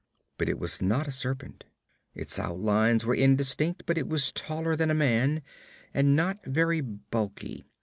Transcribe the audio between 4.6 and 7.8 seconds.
than a man, and not very bulky.